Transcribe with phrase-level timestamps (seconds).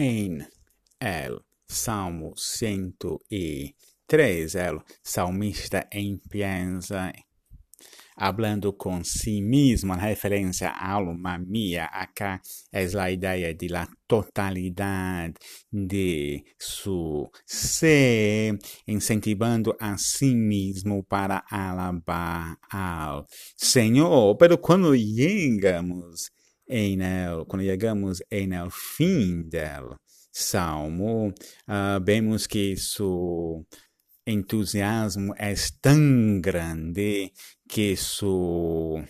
[0.00, 0.38] em
[0.98, 1.38] el
[1.68, 7.12] Salmo 103, el salmista empieza
[8.16, 12.40] hablando con sí mismo, en referencia a alma mía, acá
[12.72, 15.32] es la idea de la totalidad
[15.70, 23.26] de su ser, incentivando a sí mismo para alabar al
[23.56, 24.36] Señor.
[24.38, 26.32] Pero cuando llegamos
[26.70, 29.96] en el, cuando llegamos en el fin del
[30.30, 31.26] salmo,
[31.66, 33.66] uh, vemos que su
[34.24, 37.32] entusiasmo es tan grande
[37.68, 39.04] que su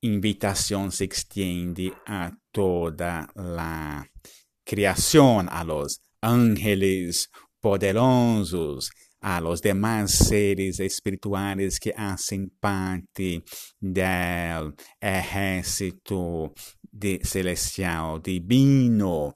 [0.00, 4.10] invitación se extiende a toda la
[4.64, 7.30] creación, a los ángeles
[7.60, 8.90] poderosos,
[9.22, 13.42] a los demás seres espirituales que hacen parte
[13.80, 19.32] del ejército de celestial divino,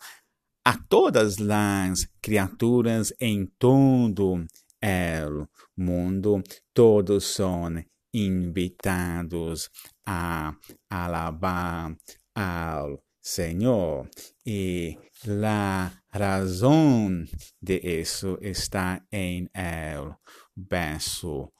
[0.64, 4.44] a todas las criaturas en todo
[4.80, 5.46] el
[5.76, 9.70] mundo, todos son invitados
[10.04, 10.58] a
[10.88, 11.96] alabar
[12.34, 14.08] al Señor.
[14.44, 17.28] Y la razón
[17.60, 20.14] de eso está en el
[20.54, 21.52] verso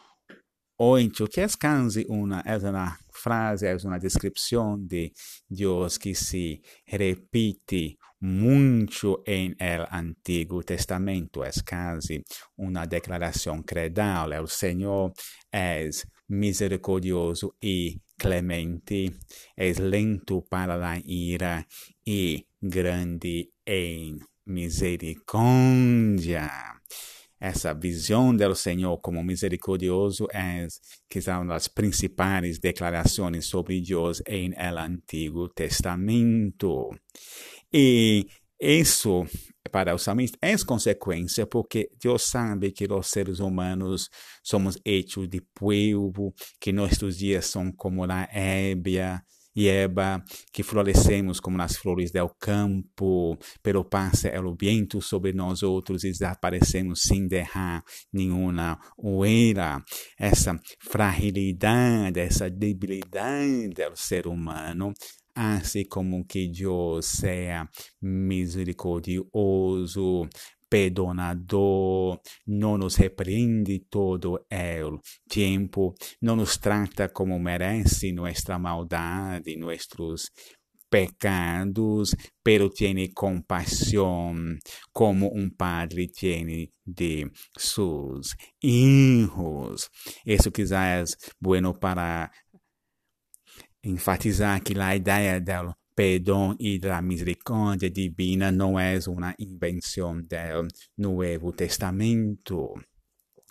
[0.77, 5.13] 8, que es casi una, es una frase, es una descripción de
[5.49, 11.45] Dios que se repite mucho en el Antiguo Testamento.
[11.45, 12.23] Es casi
[12.55, 14.33] una declaración credal.
[14.33, 15.13] El Señor
[15.51, 19.13] es misericordioso y clemente,
[19.55, 21.69] es lento para la ira
[22.05, 26.51] y grande en misericordia.
[27.39, 30.67] Essa visão do Senhor como misericordioso é
[31.09, 36.99] quizá uma das principais declarações sobre Deus em el Antigo Testamento.
[37.71, 38.27] E
[38.59, 39.27] isso,
[39.69, 44.09] para o salmista, é consequência porque Deus sabe que os seres humanos
[44.43, 49.23] somos hechos de polvo, que nossos dias são como a ébia,
[49.57, 56.05] hierba, que florescemos como nas flores del campo, pero passa o viento sobre nós outros
[56.05, 59.83] e desaparecemos sem deixar nenhuma oeira.
[60.19, 64.93] Essa fragilidade, essa debilidade do ser humano
[65.37, 67.71] hace como que Deus seja
[68.01, 70.29] misericordioso,
[70.69, 80.31] perdonador, não nos repreende todo o tempo, não nos trata como merece nossa maldade, nossos
[80.89, 84.59] pecados, pero tiene compasión
[84.93, 89.91] como un padre tiene de sus hijos.
[90.25, 92.31] Eso quizás es bueno para
[93.87, 100.69] enfatizar que la idea del perdão e da misericórdia divina não é uma invenção do
[100.99, 102.75] Novo Testamento.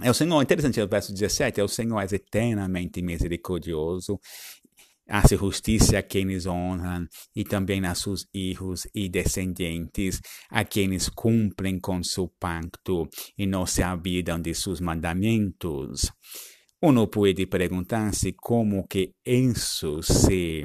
[0.01, 4.19] É o Senhor, interessante, o verso 17, é o Senhor é eternamente misericordioso,
[5.07, 10.19] hace justiça a quienes honram e também a seus filhos e descendentes,
[10.49, 13.07] a quienes cumprem com seu pacto
[13.37, 16.11] e não se olvidam de seus mandamentos.
[16.87, 20.63] Uno pode perguntar-se como que isso se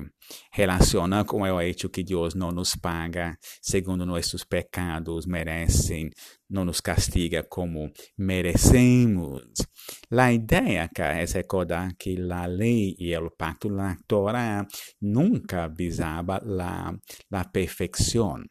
[0.52, 6.10] relaciona com o hecho que Deus não nos paga segundo nossos pecados merecem,
[6.50, 9.46] não nos castiga como merecemos.
[10.10, 14.66] A ideia cá é recordar que a lei e o pacto, a Torá,
[15.00, 16.38] nunca visava
[17.32, 18.44] a perfeição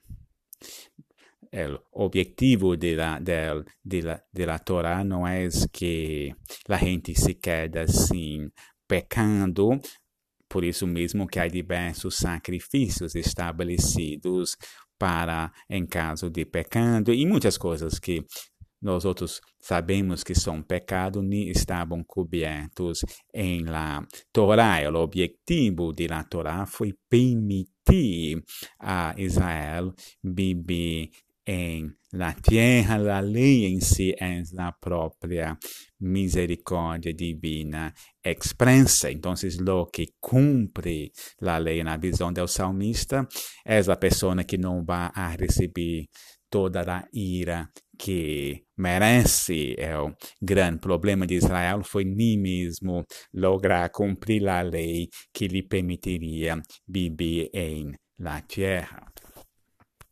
[1.51, 6.35] el objetivo de la, de, de, la, de la Torah no es que
[6.67, 8.53] la gente se quede sin
[8.87, 9.79] pecando,
[10.47, 14.57] por isso mesmo que há diversos sacrifícios estabelecidos
[14.97, 18.25] para em caso de pecado e muitas coisas que
[18.81, 23.01] nós outros sabemos que são pecado nem estavam cobertos
[23.33, 24.79] em la Torá.
[24.89, 28.41] O objetivo de la Torá foi permitir
[28.79, 29.93] a Israel
[30.23, 31.09] viver
[31.45, 35.57] en la tierra, la ley en sí es la propia
[35.99, 39.09] misericordia divina expresa.
[39.09, 43.27] Entonces, lo que cumple la ley en la visión del salmista
[43.63, 46.09] es la persona que no va a recibir
[46.49, 49.73] toda la ira que merece.
[49.73, 56.61] El gran problema de Israel foi ni mesmo lograr cumprir la lei que lhe permitiria
[56.87, 59.11] viver em la tierra.